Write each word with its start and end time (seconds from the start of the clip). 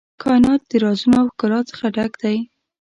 کائنات 0.21 0.61
د 0.69 0.71
رازونو 0.83 1.17
او 1.21 1.27
ښکلا 1.33 1.59
څخه 1.69 1.85
ډک 1.95 2.13
دی. 2.21 2.37